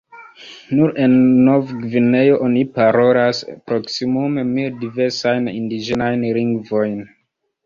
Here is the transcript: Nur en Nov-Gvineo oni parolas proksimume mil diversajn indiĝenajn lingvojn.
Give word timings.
Nur 0.77 0.93
en 1.03 1.11
Nov-Gvineo 1.49 2.39
oni 2.45 2.63
parolas 2.77 3.43
proksimume 3.73 4.47
mil 4.55 4.73
diversajn 4.85 5.53
indiĝenajn 5.53 6.27
lingvojn. 6.41 6.99